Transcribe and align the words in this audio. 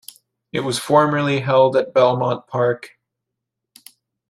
It 0.51 0.61
was 0.61 0.79
formerly 0.79 1.41
held 1.41 1.77
at 1.77 1.93
Belmont 1.93 2.47
Park. 2.47 2.97